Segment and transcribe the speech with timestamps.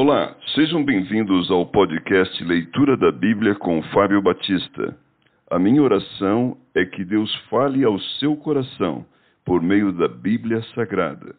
[0.00, 4.96] Olá, sejam bem-vindos ao podcast Leitura da Bíblia com Fábio Batista.
[5.50, 9.04] A minha oração é que Deus fale ao seu coração
[9.44, 11.34] por meio da Bíblia Sagrada.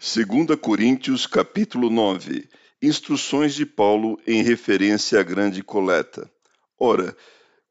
[0.00, 2.48] Segunda Coríntios capítulo 9
[2.82, 6.30] Instruções de Paulo em referência à grande coleta.
[6.78, 7.16] Ora,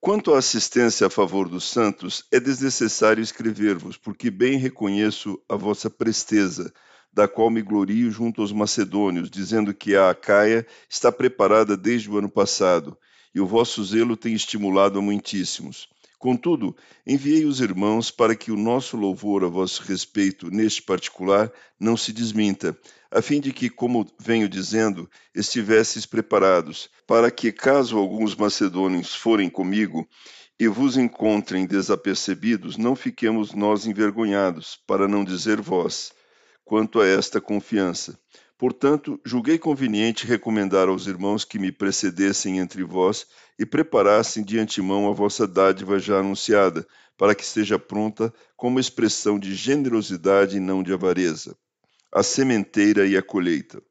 [0.02, 5.92] quanto à assistência a favor dos santos, é desnecessário escrever-vos, porque bem reconheço a vossa
[5.92, 6.74] presteza,
[7.14, 12.18] da qual me glorio junto aos macedônios, dizendo que a Acaia está preparada desde o
[12.18, 12.98] ano passado,
[13.34, 15.88] e o vosso zelo tem estimulado a muitíssimos.
[16.18, 21.96] Contudo, enviei os irmãos para que o nosso louvor a vosso respeito, neste particular, não
[21.98, 22.78] se desminta,
[23.12, 29.50] a fim de que, como venho dizendo, estivesseis preparados, para que, caso alguns macedônios forem
[29.50, 30.08] comigo
[30.60, 36.14] e vos encontrem desapercebidos, não fiquemos nós envergonhados, para não dizer vós,
[36.64, 38.18] quanto a esta confiança.
[38.58, 43.28] Portanto, julguei conveniente recomendar aos irmãos que me precedessem entre vós
[43.60, 49.38] e preparassem de antemão a vossa dádiva já anunciada, para que esteja pronta como expressão
[49.38, 51.56] de generosidade e não de avareza,
[52.14, 53.82] a sementeira e a colheita.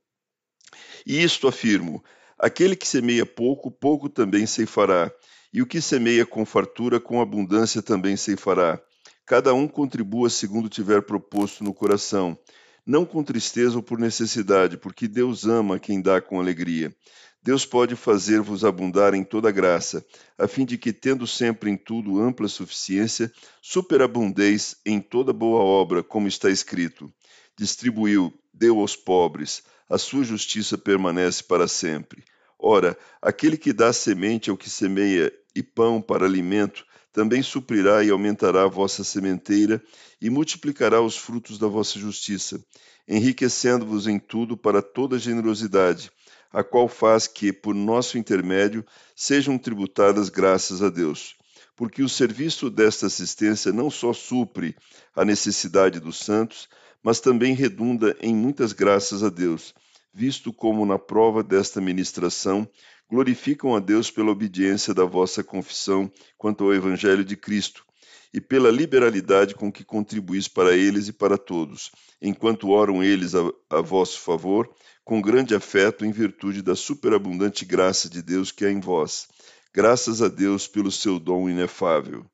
[1.07, 2.03] E isto afirmo:
[2.39, 5.13] aquele que semeia pouco, pouco também ceifará,
[5.53, 8.81] e o que semeia com fartura, com abundância também ceifará.
[9.27, 12.39] Cada um contribua segundo tiver proposto no coração
[12.87, 16.95] não com tristeza ou por necessidade, porque Deus ama quem dá com alegria.
[17.43, 20.05] Deus pode fazer-vos abundar em toda graça,
[20.39, 26.03] a fim de que, tendo sempre em tudo ampla suficiência, superabundeis em toda boa obra,
[26.03, 27.13] como está escrito:
[27.57, 32.25] Distribuiu, deu aos pobres, a sua justiça permanece para sempre.
[32.59, 38.11] Ora, aquele que dá semente ao que semeia e pão para alimento, também suprirá e
[38.11, 39.81] aumentará a vossa sementeira
[40.21, 42.61] e multiplicará os frutos da vossa justiça,
[43.07, 46.11] enriquecendo-vos em tudo para toda generosidade,
[46.53, 51.37] a qual faz que, por nosso intermédio, sejam tributadas graças a Deus.
[51.77, 54.75] Porque o serviço desta assistência não só supre
[55.15, 56.69] a necessidade dos santos,
[57.01, 59.73] mas também redunda em muitas graças a Deus,
[60.13, 62.69] visto como na prova desta ministração
[63.15, 67.87] glorificam a Deus pela obediência da vossa confissão quanto ao Evangelho de Cristo
[68.33, 73.39] e pela liberalidade com que contribuís para eles e para todos, enquanto oram eles a,
[73.71, 74.69] a vosso favor,
[75.05, 79.29] com grande afeto em virtude da superabundante graça de Deus que há em vós.
[79.73, 82.27] Graças a Deus pelo seu dom inefável.